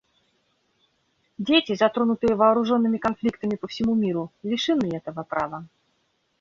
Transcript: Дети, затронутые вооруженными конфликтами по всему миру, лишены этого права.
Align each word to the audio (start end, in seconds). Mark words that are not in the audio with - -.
Дети, 1.37 1.75
затронутые 1.75 2.33
вооруженными 2.35 2.97
конфликтами 2.97 3.55
по 3.55 3.67
всему 3.67 3.93
миру, 3.93 4.31
лишены 4.41 4.95
этого 4.97 5.21
права. 5.21 5.67